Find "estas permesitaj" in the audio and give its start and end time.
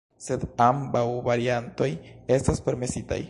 2.39-3.19